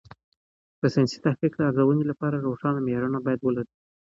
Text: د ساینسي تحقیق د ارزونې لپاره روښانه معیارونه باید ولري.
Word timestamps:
د 0.81 0.83
ساینسي 0.93 1.17
تحقیق 1.25 1.51
د 1.55 1.61
ارزونې 1.69 2.03
لپاره 2.11 2.43
روښانه 2.47 2.79
معیارونه 2.85 3.17
باید 3.25 3.41
ولري. 3.43 3.71